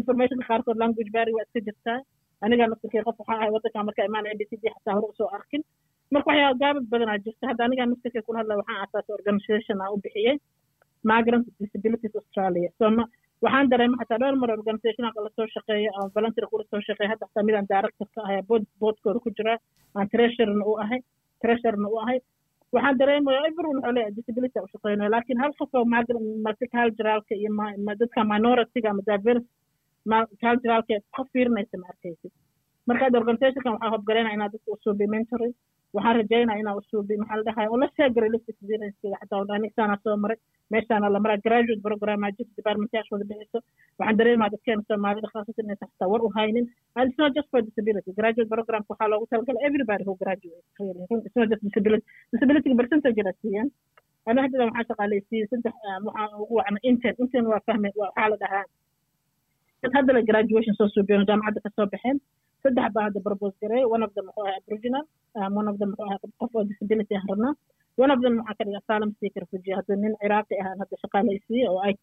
informationka 0.00 0.44
qaarkood 0.50 0.78
language 0.82 1.10
barry 1.16 1.32
waa 1.36 1.44
iska 1.48 1.60
jirtaa. 1.68 1.98
Anigaa 2.44 2.68
naftirkay 2.72 3.02
qof 3.08 3.16
waxaa 3.20 3.36
ahay 3.38 3.50
waddanka 3.54 3.86
marka 3.88 4.02
imaanaya 4.10 4.34
b 4.40 4.42
xataa 4.74 4.94
hore 4.96 5.06
u 5.12 5.16
soo 5.20 5.28
arkin 5.38 5.62
marka 6.14 6.28
waxyaaba 6.30 6.58
gaaba 6.62 6.80
badanaa 6.92 7.18
jirta 7.26 7.44
hadda 7.50 7.64
anigaa 7.68 7.86
naftirkay 7.92 8.22
kula 8.26 8.38
hadlaya 8.42 8.60
waxaan 8.62 8.82
asaas 8.86 9.08
organization 9.18 9.76
aan 9.84 9.92
u 9.96 10.00
bixiyey 10.06 10.36
migrant 11.10 11.46
disabilities 11.62 12.14
australia. 12.20 12.68
So 12.78 12.84
ma 12.96 13.04
waxaan 13.46 13.68
dareema 13.72 13.96
xataa 14.02 14.18
dhowr 14.22 14.36
mar 14.42 14.50
organizationka 14.58 15.24
la 15.26 15.30
soo 15.36 15.46
shaqeeyo 15.56 15.90
ama 15.98 16.08
volunteer 16.16 16.46
kula 16.52 16.64
soo 16.72 16.80
shaqeeya 16.88 17.10
hadda 17.12 17.26
xataa 17.30 17.46
midaan 17.48 17.68
director 17.74 18.06
ka 18.14 18.20
ahay 18.26 18.40
bood 18.50 18.64
boodkooda 18.82 19.20
ku 19.26 19.30
jira 19.38 19.54
aan 19.96 20.08
treasurerna 20.14 20.64
u 20.70 20.74
ahay 20.84 21.00
treasurerna 21.42 21.88
u 21.94 21.98
ahay. 22.04 22.18
Waxaan 22.76 22.98
dareemaya 23.00 23.38
everyone 23.50 23.78
wuxuu 23.80 23.94
leeyahay 23.96 24.14
disability 24.18 24.58
u 24.64 24.68
shaqeynayo 24.74 25.10
laakiin 25.14 25.40
hal 25.44 25.52
qof 25.60 25.70
oo 25.80 25.84
multiculturalka 26.46 27.34
iyo 27.40 27.50
dadka 28.00 28.24
minorityga 28.32 28.88
ama 28.94 29.02
diverse 29.10 29.46
culturalkeed 30.42 31.02
qof 31.16 31.26
fiirinaysa 31.34 31.76
ma 31.82 31.86
arkaysid 31.92 32.32
markaad 32.88 33.14
organizationkan 33.22 33.72
waxaa 33.76 33.92
hobgalayna 33.94 34.34
inaad 34.36 34.52
dadka 34.54 34.68
usuubi 34.76 35.06
mentoring 35.14 35.54
waxaan 35.96 36.16
rajaynaa 36.20 36.56
inaa 36.62 36.76
usuubi 36.80 37.14
maxaa 37.22 37.38
la 37.40 37.44
dhahay 37.48 37.66
oo 37.72 37.78
la 37.82 37.88
sheegaray 37.96 38.30
list 38.34 38.48
xataa 39.02 39.44
anigsana 39.58 39.96
soo 40.04 40.16
maray. 40.24 40.38
Meeshaana 40.72 41.08
la 41.14 41.18
maraa 41.24 41.40
graduate 41.46 41.82
programaa 41.88 42.30
jirta 42.36 42.52
departmentyaasha 42.60 43.12
wada 43.14 43.26
bixiso 43.30 43.58
waxaan 43.98 44.16
dareemaa 44.20 44.48
dadkeena 44.54 44.82
soomaalida 44.88 45.28
khaasatan 45.34 45.76
xataa 45.82 46.08
war 46.12 46.20
u 46.26 46.28
haynin. 46.36 46.66
And 46.96 47.04
it's 47.10 47.18
not 47.22 47.32
just 47.38 47.48
for 47.52 47.60
disability. 47.68 48.10
Graduate 48.20 48.50
programka 48.54 48.88
waxaa 48.92 49.08
loogu 49.12 49.26
talagalay 49.32 49.62
everybody 49.68 50.02
who 50.08 50.14
graduate. 50.22 50.64
Really 50.80 51.04
it's 51.28 51.36
not 51.40 51.48
just 51.52 51.62
disability. 51.68 52.04
Disability 52.34 52.74
percentage 52.80 53.22
la 53.28 53.32
siiyaan 53.42 53.68
ana 54.30 54.38
hadda 54.44 54.64
waxaan 54.68 54.86
shaqaalaysiiyey 54.90 55.46
saddex 55.52 55.74
waxaan 56.08 56.28
ugu 56.44 56.54
wacna 56.60 56.78
intern. 56.90 57.14
Intern 57.24 57.46
waa 57.52 57.62
fahmay 57.70 57.92
waxaa 58.04 58.28
la 58.32 58.36
dhahaa. 58.44 58.64
Dad 59.82 59.92
hadda 59.98 60.20
graduation 60.32 60.74
soo 60.80 60.88
suubiyo 60.96 61.24
jaamacadda 61.30 61.60
ka 61.66 61.70
soo 61.78 61.86
baxeen 61.94 62.18
saddex 62.64 62.88
baa 62.96 63.04
hadda 63.08 63.20
propose 63.28 63.54
gareey 63.64 63.84
one 63.96 64.02
of 64.06 64.12
them 64.16 64.26
wuxuu 64.28 64.46
ahaa 64.48 64.58
aboriginal 64.62 65.04
um, 65.40 65.52
one 65.60 65.68
of 65.72 65.76
them 65.82 65.90
wuxuu 65.98 66.06
ahaa 66.08 66.32
qof 66.42 66.52
oo 66.60 66.64
disability 66.70 67.14
aan 67.18 67.26
rabnaa 67.32 67.52
one 68.04 68.12
of 68.14 68.20
them 68.24 68.34
waxaa 68.40 68.56
ka 68.58 68.64
dhiga 68.68 68.80
asylum 68.84 69.10
seeker 69.20 69.42
refugee 69.44 69.74
hadda 69.78 69.94
nin 70.04 70.12
ciraaqi 70.22 70.54
ahaan 70.62 70.78
hadda 70.82 70.96
shaqaalaysiiye 71.04 71.66
oo 71.74 71.80
i 71.90 71.92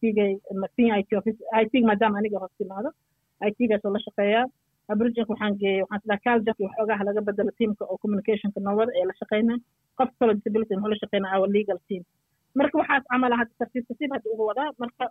senior 0.76 0.96
i 1.00 1.04
t 1.08 1.10
office 1.20 1.40
i 1.62 1.64
t 1.70 1.72
maadaama 1.90 2.18
aniga 2.22 2.38
hoos 2.44 2.54
timaado 2.62 2.90
i 3.48 3.50
t 3.56 3.58
la 3.96 4.00
shaqeeyaa 4.06 4.44
aboriginka 4.94 5.30
waxaan 5.34 5.54
geeyey 5.62 5.80
waxaan 5.84 6.00
sidaa 6.04 6.20
caljack 6.26 6.58
waxoogaha 6.66 7.02
laga 7.08 7.20
bedelo 7.28 7.52
teamka 7.60 7.82
oo 7.92 7.96
communicationka 8.04 8.58
noowada 8.66 8.92
ee 9.00 9.06
la 9.10 9.14
shaqeynaa 9.20 9.58
qof 10.00 10.10
kaloo 10.20 10.34
disability 10.40 10.72
wuxuu 10.76 10.92
la 10.94 10.98
shaqeynaa 11.02 11.32
our 11.38 11.48
legal 11.58 11.78
team 11.88 12.02
marka 12.60 12.74
waxaas 12.80 13.04
camala 13.12 13.36
hadda 13.40 13.54
tartiib 13.60 13.84
tartiib 13.90 14.10
hadda 14.16 14.28
ugu 14.34 14.44
wadaa 14.50 14.68
marka 14.84 15.04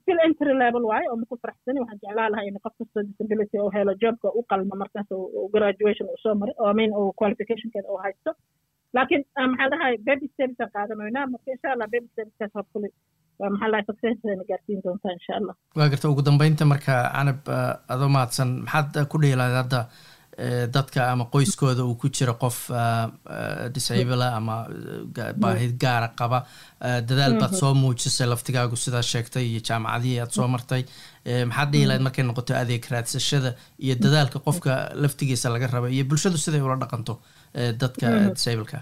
still 0.00 0.18
entry 0.26 0.54
level 0.62 0.84
waaye 0.90 1.06
oo 1.12 1.16
maku 1.22 1.34
faraxsani 1.44 1.80
waxaan 1.82 2.00
jeclaa 2.04 2.28
lahaa 2.32 2.46
in 2.50 2.58
qof 2.66 2.74
kastoo 2.80 3.02
disability 3.08 3.56
oo 3.64 3.70
helo 3.76 3.92
jobka 4.04 4.28
u 4.38 4.42
qalma 4.52 4.74
markaas 4.82 5.08
graduation 5.54 6.06
uu 6.14 6.20
soo 6.24 6.34
oo 6.62 6.68
amin 6.74 6.90
oo 7.00 7.08
qualificationkeeda 7.20 7.88
oo 7.94 8.00
haysto. 8.06 8.30
Laakiin 8.96 9.22
maxaa 9.50 9.70
dhahay 9.72 9.94
baby 10.08 10.26
steps 10.34 10.60
aan 10.60 11.30
marka 11.34 11.48
insha 11.54 11.68
allah 11.74 11.88
baby 11.94 12.08
stepskaas 12.14 12.52
hopefully 12.58 12.90
maxaa 13.52 13.70
dhahay 13.72 13.84
successna 13.90 14.44
gaarsiin 14.50 14.80
doontaa 14.86 15.12
insha 15.18 15.32
allah 15.40 15.54
waa 15.78 15.88
garta 15.92 16.10
ugu 16.12 16.22
dambeynta 16.28 16.64
marka 16.72 16.94
canab 17.16 17.40
adoo 17.94 18.08
mahadsan 18.16 18.50
maxaad 18.66 19.06
ku 19.12 19.16
dhihi 19.22 19.36
lahayd 19.40 19.56
hadda 19.62 19.80
dadka 20.74 21.00
ama 21.12 21.24
qoyskooda 21.34 21.82
uu 21.84 21.94
ku 22.00 22.08
jiro 22.16 22.34
qof 22.42 22.58
disable 23.74 24.24
ama 24.38 24.56
baahid 25.42 25.74
gaara 25.84 26.08
qaba. 26.20 26.38
Dadaal 27.08 27.34
baad 27.42 27.54
soo 27.60 27.72
muujisay 27.82 28.28
laftigaagu 28.32 28.76
sidaa 28.84 29.02
sheegtay 29.12 29.44
iyo 29.50 29.60
jaamacadihii 29.68 30.20
aad 30.24 30.32
soo 30.38 30.48
martay. 30.54 30.82
Maxaad 31.50 31.72
dhihi 31.72 31.86
lahayd 31.90 32.04
markay 32.06 32.24
noqoto 32.30 32.54
adeeg 32.62 32.84
raadsashada 32.94 33.50
iyo 33.84 33.94
dadaalka 34.04 34.38
qofka 34.46 34.72
laftigiisa 35.02 35.52
laga 35.54 35.66
raba 35.74 35.88
iyo 35.96 36.04
bulshadu 36.10 36.38
siday 36.44 36.62
ula 36.66 36.76
dhaqanto 36.84 37.14
dadka 37.82 38.06
disableka? 38.36 38.78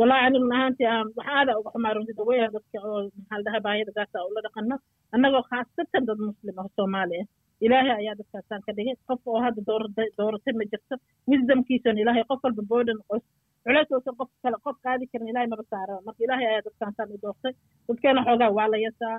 Wallahi 0.00 0.22
ani 0.26 0.38
run 0.42 0.52
ahaantii 0.56 0.86
waxaa 1.18 1.34
aada 1.38 1.52
uga 1.60 1.70
xumaa 1.74 1.94
runtii 1.96 2.16
daweya 2.20 2.46
dadka 2.56 2.76
oo 2.88 3.00
maxaa 3.18 3.42
la 3.46 3.60
baahida 3.66 3.92
gaasa 3.98 4.18
ula 4.30 4.40
dhaqano 4.46 4.76
annagoo 5.14 5.42
khaasatan 5.50 6.02
dad 6.08 6.18
muslim 6.28 6.56
ah 6.62 6.68
soomaali 6.76 7.16
ah 7.22 7.26
ilaahay 7.66 7.94
ayaa 8.02 8.14
dadkaasaan 8.20 8.62
ka 8.66 8.72
dhigay 8.78 8.96
qof 9.10 9.20
oo 9.32 9.40
hadda 9.46 9.60
dooratay 10.18 10.54
ma 10.60 10.64
jirto 10.72 10.94
wisdomkiisan 11.32 11.98
ilaahay 12.04 12.24
qof 12.30 12.40
walba 12.46 12.62
boodan 12.72 12.98
qos 13.10 13.22
culeys 13.64 13.90
uusan 13.96 14.14
qof 14.20 14.30
kale 14.44 14.56
qof 14.66 14.76
qaadi 14.86 15.04
karin 15.12 15.28
ilaahay 15.32 15.48
maba 15.54 15.64
saaraba 15.72 16.00
marka 16.08 16.20
ilaahay 16.26 16.46
ayaa 16.52 16.64
dadkaasaan 16.68 17.12
u 17.14 17.18
doortay. 17.24 17.52
Dadkeena 17.88 18.20
xoogaa 18.28 18.50
waa 18.58 18.68
la 18.72 18.78
yasaa 18.86 19.16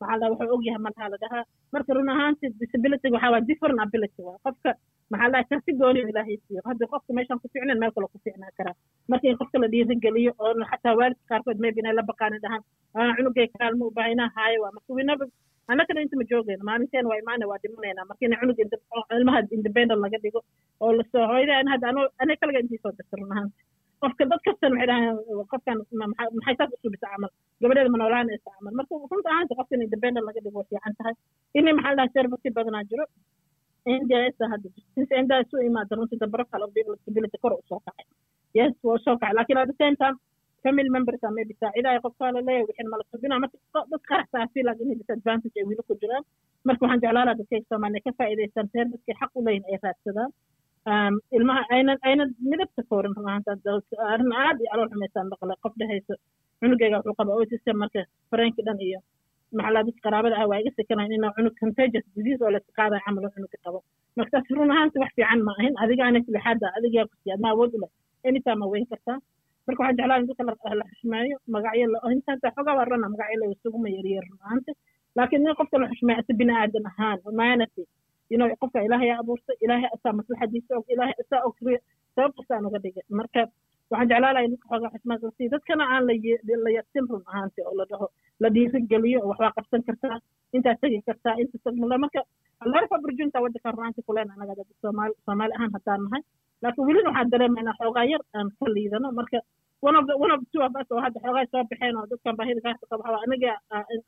maxaa 0.00 0.18
la 0.20 0.26
wuxuu 0.32 0.54
og 0.56 0.62
yahay 0.68 0.82
malaha 0.86 1.08
la 1.12 1.18
dhahaa 1.22 1.44
marka 1.74 1.90
run 1.96 2.08
ahaanti 2.14 2.46
disability 2.62 3.06
waxaa 3.14 3.32
waa 3.34 3.42
different 3.50 3.78
ability 3.86 4.20
waa. 4.28 4.36
Qofka 4.46 4.70
maxaa 5.12 5.42
karti 5.50 5.70
gooni 5.80 6.00
ilaahay 6.12 6.36
siiyo. 6.44 6.60
Haddii 6.68 6.88
qofka 6.94 7.10
meeshaan 7.18 7.40
ku 7.42 7.46
fiicnan 7.52 7.78
meel 7.82 7.92
kale 7.96 8.06
ku 8.14 8.18
fiicnaa 8.24 8.52
karaa. 8.58 8.76
Marka 9.10 9.26
in 9.32 9.36
qofka 9.40 9.56
la 9.62 9.68
dhiirigeliyo 9.74 10.32
oo 10.44 10.52
xataa 10.70 10.94
waalidka 11.00 11.24
qaarkood 11.32 11.58
maybe 11.64 11.78
inay 11.82 11.94
la 11.98 12.02
baqaani 12.10 12.38
dhahaan 12.44 12.62
cunugay 13.18 13.46
kaalma 13.58 13.84
u 13.88 13.92
baaha 13.98 14.10
inaa 14.16 14.30
haayo 14.36 14.58
waa. 14.64 14.72
Marka 14.76 14.90
winaba 15.00 15.24
annagana 15.72 16.00
inta 16.04 16.16
ma 16.20 16.24
joogayno 16.32 16.64
maalinteen 16.70 17.06
waa 17.10 17.18
imaana 17.22 17.44
waa 17.50 17.58
dhimanayna 17.64 18.08
marka 18.10 18.24
cunug 18.42 18.60
ilmaha 19.18 19.38
independent 19.58 20.00
laga 20.04 20.18
dhigo 20.24 20.40
oo 20.84 20.92
la 20.98 21.04
soo 21.12 21.24
hooyada 21.32 21.70
hadda 21.74 21.86
anay 22.22 22.36
kalaga 22.42 22.58
intii 22.64 22.80
soo 22.84 22.92
dirta 22.98 23.16
run 23.20 23.32
ahaanti 23.34 23.60
qofka 24.02 24.24
dad 24.32 24.40
kastan 24.48 24.72
waxay 24.74 24.88
dhahaan 24.90 25.16
qofkan 25.52 25.76
maxay 26.38 26.54
saas 26.58 26.70
usubisa 26.76 27.06
camal? 27.12 27.30
Gabadheeda 27.62 27.90
ma 27.94 27.98
noolaanaysa 28.02 28.50
camal. 28.56 28.72
Marka 28.78 28.92
runta 29.12 29.28
ahaanta 29.32 29.54
qofka 29.58 29.74
in 29.76 29.82
independent 29.86 30.24
laga 30.28 30.40
dhigo 30.46 30.60
fiican 30.70 30.94
tahay. 31.00 31.14
Inay 31.60 31.74
maxaa 31.78 31.96
dhaha 31.98 32.12
service 32.16 32.50
badanaa 32.58 32.84
jiro. 32.90 33.04
Nds 34.00 34.38
hadda 34.52 34.68
since 34.94 35.12
nds 35.24 35.52
u 35.54 35.58
imaada 35.68 35.96
runtii 36.00 36.18
the 36.22 36.28
profile 36.34 36.64
of 36.66 36.70
disability 36.76 37.38
kor 37.44 37.52
u 37.58 37.62
kacay. 37.70 38.06
Yes 38.58 38.72
waa 38.88 38.98
soo 39.04 39.14
kacay 39.20 39.34
laakiin 39.38 39.60
at 39.64 39.68
the 39.72 39.76
same 39.82 39.96
time 40.02 40.16
family 40.64 40.90
members 40.96 41.22
aa 41.26 41.32
maybe 41.38 41.54
saacidaaya 41.62 42.00
qofkaa 42.06 42.30
la 42.36 42.40
leeyahay 42.48 42.66
wixin 42.70 42.88
mala 42.94 43.04
subinaa 43.12 43.40
marka 43.44 43.56
dad 43.92 44.02
qaraxsaa 44.10 44.46
feel 44.54 44.66
like 44.70 44.82
inay 44.86 44.96
disadvantage 45.02 45.56
ay 45.60 45.64
wili 45.70 45.82
ku 45.88 45.94
jiraan 46.02 46.24
marka 46.68 46.80
waxaan 46.84 47.02
jeclaan 47.04 47.26
lahaa 47.30 47.62
soomaaliya 47.72 48.04
ka 48.06 48.10
faa'iidaystaan 48.20 48.68
servicekay 48.76 49.16
xaq 49.22 49.32
u 49.38 49.44
leeyihiin 49.48 49.68
ay 49.74 49.78
raadsadaan 49.86 50.30
ilmaha 51.38 51.62
aynan 51.76 51.98
aynan 52.10 52.28
midabta 52.50 52.82
koorin 52.90 53.14
arrin 54.12 54.32
aad 54.44 54.58
iyo 54.60 54.68
calool 54.72 54.90
xumaysaan 54.94 55.26
maqle 55.32 55.54
qof 55.64 55.74
dhehayso 55.82 56.14
cunugayga 56.60 56.96
wuxuu 56.98 57.16
qaba 57.20 57.30
autism 57.38 57.76
marka 57.82 58.00
fareenki 58.30 58.62
dhan 58.68 58.78
iyo 58.88 59.00
maxalaa 59.58 59.82
dadka 59.86 60.00
qaraabada 60.06 60.34
ah 60.42 60.46
waa 60.50 60.58
iga 60.62 60.70
sekanayn 60.78 61.12
inaa 61.18 61.32
cunug 61.36 61.54
contagious 61.62 62.06
disease 62.16 62.40
oo 62.46 62.50
layska 62.54 62.72
qaadaya 62.80 63.00
camal 63.06 63.24
oo 63.28 63.48
qabo 63.66 63.78
marka 64.18 64.30
taas 64.36 64.48
run 64.58 64.70
ahaanti 64.74 64.98
wax 65.04 65.12
fiican 65.18 65.40
ma 65.48 65.52
ahin 65.60 65.74
adiga 65.84 66.02
ana 66.08 66.20
silixaada 66.26 66.66
adigaa 66.78 67.04
ku 67.10 67.14
siiya 67.22 67.34
adma 67.38 67.48
awood 67.54 67.70
u 67.76 67.78
leh 67.84 67.90
anytime 68.30 68.60
waa 68.64 68.70
weyn 68.74 68.86
kartaa 68.92 69.18
marka 69.70 69.80
waxaan 69.82 69.96
jeclaan 70.00 70.26
dadka 70.28 70.74
la 70.80 70.84
xushmeeyo 70.92 71.36
magacyo 71.54 71.86
intaanta 72.16 72.48
xogaa 72.56 72.76
waa 72.78 72.88
rana 72.92 73.08
magacyo 73.14 73.36
la 73.42 73.46
isuguma 73.54 73.88
yaryar 73.96 74.24
run 74.30 74.40
ahaanti 74.46 74.72
laakiin 75.18 75.46
in 75.48 75.56
qofka 75.60 75.76
la 75.82 75.88
xushmeeyo 75.92 76.22
bini 76.40 76.52
aadan 76.62 76.86
ahaan 76.92 77.18
humanity 77.28 77.82
inuu 78.34 78.48
qofka 78.62 78.78
ilaahay 78.86 79.10
abuurtay 79.22 79.56
ilaahay 79.64 79.88
asaa 79.96 80.12
maslaxadiisa 80.18 80.72
og 80.78 80.84
ilaahay 80.94 81.14
asaa 81.22 81.40
og 81.48 81.56
sababkasaan 82.16 82.66
uga 82.68 82.78
dhigay. 82.84 83.04
Marka 83.20 83.40
waxaan 83.90 84.08
jeclaan 84.10 84.34
lahay 84.36 84.46
dadka 84.52 84.66
xoogaa 84.70 84.90
xushmaad 84.94 85.20
la 85.26 85.30
dadkana 85.54 85.84
aan 85.94 86.02
la 86.64 86.70
yasin 86.76 87.04
run 87.12 87.22
ahaanti 87.30 87.60
oo 87.68 87.74
la 87.80 87.84
dhaho 87.90 88.06
la 88.42 88.48
dhiirigeliyo 88.54 89.18
oo 89.22 89.28
waxbaa 89.30 89.52
qabsan 89.56 89.82
kartaa 89.88 90.16
intaa 90.56 90.74
tegi 90.82 90.98
kartaa 91.08 91.34
inta 91.42 91.56
tagmula 91.64 91.96
marka 92.04 92.20
larf 92.74 92.90
opportunity 92.96 93.38
waddanka 93.44 93.68
run 93.74 93.82
ahaanti 93.84 94.02
kuleen 94.08 94.30
anaga 94.36 94.52
dad 94.58 94.68
soomaali 94.82 95.14
soomaali 95.26 95.52
ahaan 95.58 95.72
haddaan 95.76 96.00
nahay. 96.06 96.22
Laakiin 96.62 96.86
welina 96.88 97.08
waxaan 97.10 97.30
dareemaynaa 97.34 97.76
xoogaa 97.80 98.06
yar 98.12 98.22
aan 98.38 98.48
ka 98.58 98.66
liidano. 98.76 99.08
Marka 99.18 99.38
one 99.88 99.96
of 100.00 100.04
the 100.08 100.14
one 100.22 100.32
of 100.34 100.40
two 100.52 100.62
of 100.66 100.72
us 100.80 100.88
oo 100.94 101.00
hadda 101.06 101.18
xoogaa 101.24 101.46
soo 101.52 101.62
baxeen 101.70 101.96
oo 102.00 102.06
dadkan 102.12 102.36
baahida 102.40 102.60
gaarka 102.66 102.84
qaba 102.92 103.02
waxaa 103.06 103.22
aniga 103.26 103.52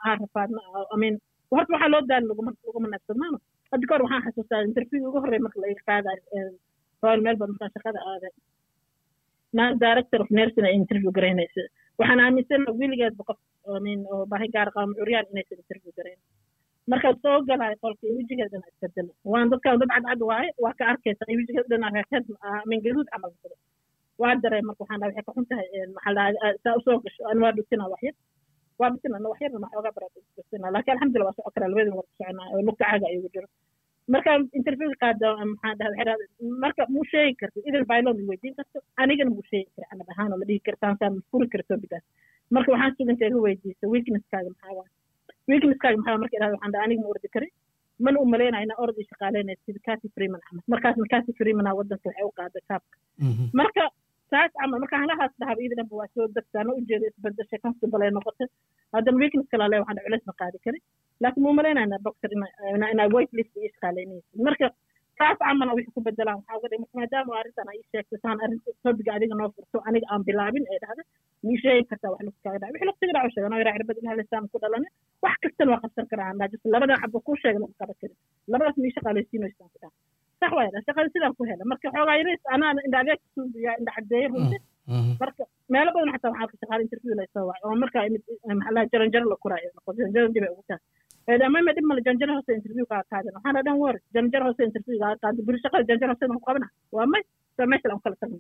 aan 0.09 0.17
rafaadna 0.25 0.61
i 0.95 0.97
mean 1.03 1.15
horta 1.55 1.73
waxaa 1.77 1.93
loo 1.95 2.03
daali 2.11 2.27
laguma 2.33 2.51
laguma 2.69 2.89
nafsamaano 2.95 3.39
hadda 3.73 3.85
kahor 3.91 4.03
waxaan 4.07 4.25
xasuustaa 4.27 4.63
interview 4.71 5.01
ugu 5.11 5.19
horrey 5.25 5.41
marka 5.47 5.59
laga 5.65 5.83
qaadayo 5.91 6.43
royal 7.05 7.21
melbourne 7.29 7.53
markaan 7.55 7.73
shaqada 7.77 8.01
aaday. 8.13 8.33
Naan 9.59 9.73
director 9.85 10.19
of 10.25 10.29
nursing 10.39 10.67
ay 10.69 10.75
interview 10.83 11.11
garaynaysa 11.19 11.63
waxaan 12.01 12.21
aaminsana 12.27 12.73
weligeedba 12.83 13.23
qof 13.31 13.39
min 13.87 13.99
oo 14.15 14.21
baahi 14.33 14.49
gaar 14.57 14.69
qaba 14.77 14.93
curyaan 15.01 15.27
inaysan 15.33 15.59
interview 15.65 15.93
garayn 15.99 16.21
markaad 16.93 17.17
soo 17.25 17.37
galaay 17.51 17.75
qolka 17.85 18.05
wejigeedana 18.19 18.67
isbedelo 18.73 19.13
waan 19.35 19.51
dadkan 19.55 19.79
dad 19.83 19.91
cadcad 19.97 20.21
waaye 20.31 20.49
waa 20.67 20.75
ka 20.79 20.85
arkaysa 20.93 21.29
wejigeed 21.41 21.67
dhana 21.75 21.89
reekeed 21.97 22.25
min 22.73 22.79
gaduud 22.87 23.09
camal 23.15 23.33
waa 24.23 24.35
dareen 24.45 24.67
marka 24.69 24.81
waxaan 24.85 25.01
dhahay 25.01 25.15
waxay 25.17 25.25
ka 25.29 25.33
xun 25.37 25.47
tahay 25.51 25.67
maxaa 25.97 26.15
dhahay 26.19 26.55
saa 26.65 26.77
u 26.79 26.81
soo 26.87 26.99
gasho 27.07 27.23
an 27.33 27.39
waa 27.45 27.53
dhutina 27.59 27.85
waxyar 27.95 28.15
waa 28.81 28.91
dhutina 28.95 29.29
waxyarna 29.33 29.59
ma 29.65 29.69
xoogaa 29.75 29.95
baraa 29.97 30.11
dhutina 30.37 30.73
laakiin 30.75 30.95
alxamdulillah 30.97 31.29
waa 31.31 31.37
socon 31.39 31.53
karaa 31.57 31.71
labadin 31.73 31.95
war 31.99 32.07
ku 32.09 32.15
soconaa 32.19 32.49
oo 32.55 32.63
lugta 32.69 32.85
caaga 32.91 33.07
ayugu 33.13 33.31
jiro. 33.35 33.49
Markaan 34.15 34.41
interviewka 34.59 34.97
qaada 35.05 35.29
maxaa 35.53 35.75
dhahay 35.81 36.17
marka 36.65 36.83
muu 36.95 37.05
sheegi 37.13 37.35
karto 37.43 37.59
idil 37.69 37.85
bailon 37.93 38.17
i 38.23 38.25
weydiin 38.31 38.55
karto 38.61 38.79
anigana 39.03 39.31
muu 39.37 39.45
sheegi 39.51 39.71
kara 39.77 39.87
anab 39.95 40.09
ahaan 40.15 40.33
oo 40.35 40.39
la 40.43 40.47
dhihi 40.51 40.61
kartaan 40.69 40.95
saan 41.03 41.15
furi 41.31 41.47
kara 41.53 41.65
topigaas 41.73 42.05
marka 42.57 42.69
waxaan 42.75 42.93
suganta 42.99 43.25
iga 43.31 43.39
weydiisa 43.47 43.85
weaknesskaaga 43.95 44.49
maxaa 44.55 44.73
waa 44.79 44.89
weaknesskaaga 45.51 45.97
maxaa 46.01 46.19
marka 46.23 46.35
idhahda 46.39 46.55
waxaan 46.57 46.73
dhahay 46.75 46.87
aniga 46.89 47.03
ma 47.07 47.13
ordi 47.15 47.29
karin 47.37 47.53
mana 48.05 48.17
u 48.23 48.27
malaynaya 48.35 48.65
inaa 48.67 48.79
ordi 48.85 49.03
shaqaaleynaysa 49.11 49.63
sida 49.67 49.81
cati 49.89 50.07
freeman 50.17 50.41
camal 50.47 50.65
markaasna 50.73 51.07
cati 51.15 51.33
freemana 51.41 51.77
waddanka 51.79 52.07
waxay 52.11 52.25
u 52.31 52.33
qaaday 52.41 52.63
kaabka 52.71 52.97
marka 53.61 53.83
saas 54.33 54.51
camal 54.61 54.81
marka 54.83 54.97
halahaas 55.03 55.33
dhahaba 55.41 55.61
iyada 55.63 55.77
dhanba 55.81 55.95
waa 56.01 56.11
soo 56.15 56.27
degtaana 56.37 56.77
ujeeda 56.81 57.07
isbedeshay 57.13 57.61
comfortable 57.65 58.05
ay 58.07 58.13
noqotay. 58.19 58.49
Haddana 58.95 59.21
weakness 59.23 59.49
kala 59.55 59.69
le 59.73 59.77
waxaan 59.83 60.05
culeys 60.07 60.25
ma 60.31 60.35
qaadi 60.43 60.59
karin. 60.67 60.83
Laakiin 61.23 61.43
muu 61.47 61.55
malaynaya 61.59 61.87
inaa 61.89 62.05
doctor 62.09 62.31
inaa 62.37 63.09
white 63.17 63.35
list 63.39 63.53
iyo 63.63 63.71
shaqaaleynaysa 63.75 64.45
marka 64.49 64.67
saas 65.21 65.39
camala 65.43 65.75
wixii 65.79 65.95
ku 65.97 66.01
bedelaan 66.07 66.39
waxaa 66.41 66.59
uga 66.59 66.69
dhig 66.73 66.85
maadaama 66.99 67.33
arrintan 67.41 67.69
ay 67.73 67.81
sheegtay 67.93 68.19
saan 68.25 68.39
arrinta 68.45 68.71
topiga 68.87 69.11
adiga 69.17 69.35
noo 69.41 69.49
furto 69.57 69.79
aniga 69.89 70.07
aan 70.15 70.23
bilaabin 70.29 70.65
ee 70.75 70.79
dhahda 70.85 71.03
mii 71.47 71.59
sheegi 71.65 71.85
kartaa 71.91 72.11
wax 72.15 72.23
lugta 72.29 72.43
kaaga 72.47 72.59
dhaca 72.63 72.73
wixii 72.75 72.89
lugtiga 72.91 73.13
dhaco 73.17 73.31
sheega 73.35 73.49
noo 73.53 73.61
yaraa 73.63 73.77
cirbad 73.79 73.99
ilaha 74.03 74.41
ku 74.55 74.59
dhalane 74.65 74.89
wax 75.27 75.35
kastana 75.45 75.71
waa 75.75 75.83
qabsan 75.85 76.07
karaa 76.13 76.29
anaa 76.35 76.49
just 76.55 76.65
labadan 76.75 77.01
xabo 77.05 77.19
kuu 77.27 77.37
sheegna 77.43 77.61
ma 77.67 77.69
qaban 77.83 77.97
karin. 78.03 78.17
Labadaas 78.53 78.77
mii 78.85 78.95
shaqaalaysiinaysaan 78.97 79.71
ku 79.75 79.79
dhaha 79.83 79.93
sax 80.43 80.53
waaya 80.59 80.83
shaqada 80.89 81.09
sidaan 81.15 81.35
ku 81.39 81.43
hela. 81.51 81.63
Marka 81.73 81.87
xoogaa 81.97 82.17
yaris 82.21 82.43
anaa 82.57 82.73
indha 82.87 82.99
adeeg 83.05 83.21
suubiyaa 83.35 83.77
indha 83.81 83.93
cadeeye 83.99 84.29
runti 84.35 84.59
marka 85.23 85.43
meelo 85.75 85.91
badan 85.97 86.13
xataa 86.17 86.33
waxaa 86.35 86.59
shaqaala 86.63 86.83
interview 86.87 87.15
la 87.21 87.25
soo 87.35 87.45
wacay 87.51 87.65
oo 87.71 87.77
markaa 87.85 88.05
imid 88.09 88.23
maxaa 88.61 88.85
jaranjaro 88.93 89.27
la 89.33 89.37
kuraayo 89.45 89.69
noqo 89.77 89.91
jaranjaro 89.99 90.29
dib 90.37 90.45
ay 90.49 90.53
ugu 90.55 90.65
tahay 90.71 91.39
dhammaan 91.43 91.73
dhib 91.77 91.87
male 91.91 92.01
janjaro 92.09 92.33
hoose 92.39 92.53
interview 92.61 92.87
kaa 92.93 93.03
qaadan 93.13 93.33
waxaan 93.39 93.63
dhan 93.69 93.77
war 93.85 93.95
janjaro 94.17 94.45
hoose 94.49 94.63
interview 94.69 94.97
kaa 95.05 95.13
qaadan 95.25 95.45
buri 95.49 95.59
shaqada 95.67 95.85
janjaro 95.91 96.11
hoose 96.15 96.25
ku 96.39 96.43
qabana 96.49 96.69
waa 96.99 97.07
may 97.15 97.23
sa 97.57 97.63
meesha 97.73 97.89
aan 97.95 98.01
kala 98.07 98.17
tagno 98.23 98.39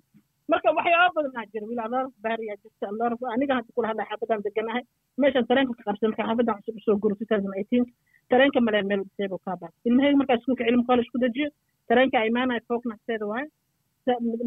marka 0.50 0.68
waxyaaba 0.78 1.14
badan 1.16 1.36
aa 1.40 1.46
jira 1.52 1.66
wiil 1.70 1.80
aloor 1.86 2.06
baariyaa 2.24 2.56
jirta 2.62 2.86
aniga 3.34 3.54
hadda 3.58 3.70
kula 3.76 3.88
hadlay 3.90 4.06
xaafadaan 4.10 4.42
deganahay 4.46 4.82
meeshan 5.24 5.46
tareenka 5.50 5.72
ka 5.78 5.82
qabsan 5.88 6.08
marka 6.10 6.22
xaafadan 6.28 6.56
cusub 6.58 6.76
u 6.78 6.84
soo 6.86 6.96
guro 7.04 7.14
two 7.20 7.28
thousand 7.32 7.54
eighteen 7.60 7.84
tareenka 8.32 8.60
maleen 8.68 8.86
meel 8.92 9.02
disaable 9.08 9.40
kaa 9.46 9.56
baa 9.62 9.70
ilmahayga 9.90 10.18
markaa 10.22 10.36
iskuulka 10.40 10.64
cilmi 10.68 10.84
college 10.90 11.10
ku 11.14 11.18
dejiyo 11.26 11.48
tareenka 11.92 12.24
imaanaya 12.30 12.66
foognaxteeda 12.70 13.26
waaye 13.32 13.46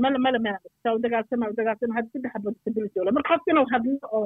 mala 0.06 0.18
mala 0.25 0.40
meel 0.46 0.58
saa 0.84 0.96
u 0.96 1.00
dagaalsama 1.06 1.50
u 1.52 1.56
saddex 2.14 2.32
xabo 2.34 2.50
ole 3.06 3.12
marka 3.18 3.30
qofka 3.34 3.52
hadlo 3.74 3.94
oo 4.18 4.25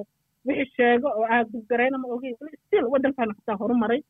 wixii 0.50 0.72
sheego 0.78 1.08
oo 1.20 1.26
aad 1.36 1.48
garayna 1.72 1.98
ma 2.04 2.08
ogeyn 2.16 2.36
still 2.66 2.86
waddankaana 2.96 3.34
xataa 3.40 3.58
horumaray 3.64 4.02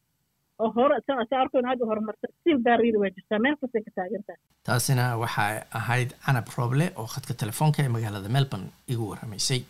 oo 0.64 0.70
hore 0.78 0.96
sa 1.08 1.14
arkoyn 1.44 1.66
aad 1.72 1.82
u 1.84 1.90
horumarta 1.92 2.28
still 2.40 2.60
baariyada 2.68 3.00
waa 3.04 3.12
jirtaa 3.18 3.40
meel 3.46 3.56
kastay 3.62 3.82
ka 3.88 3.92
taagantahay. 3.98 4.40
Taasina 4.68 5.06
waxay 5.24 5.56
ahayd 5.80 6.10
canab 6.26 6.48
rooble 6.58 6.86
oo 7.00 7.08
khadka 7.14 7.34
telefoonka 7.44 7.80
ee 7.86 7.92
magaalada 7.96 8.30
melbourne 8.38 8.68
igu 8.94 9.04
warramaysay 9.12 9.62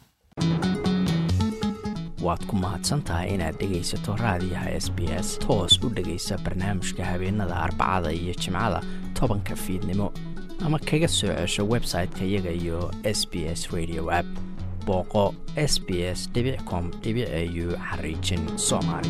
waad 2.25 2.41
ku 2.49 2.55
mahadsan 2.63 3.01
tahay 3.07 3.27
inaad 3.35 3.55
dhegaysato 3.61 4.15
raadiyaha 4.23 4.69
s 4.85 4.87
b 4.95 4.99
s. 5.25 5.27
Toos 5.45 5.73
u 5.85 5.89
dhegaysa 5.97 6.35
barnaamijka 6.45 7.03
habeenada 7.11 7.55
arbacada 7.65 8.09
iyo 8.21 8.33
jimcada 8.43 8.79
tobanka 9.19 9.55
fiidnimo. 9.55 10.07
Ama 10.65 10.79
kaga 10.89 11.07
soo 11.07 11.31
cesho 11.39 11.63
website-ka 11.73 12.23
iyaga 12.31 12.51
iyo 12.61 12.79
s 13.03 13.21
b 13.31 13.33
s 13.59 13.61
radio 13.75 14.03
app. 14.19 14.27
Booqo 14.85 15.25
s 15.55 15.73
b 15.87 15.89
s 16.17 16.19
com 16.69 16.85
au 16.91 17.65
xariijin 17.89 18.43
soomaali 18.67 19.09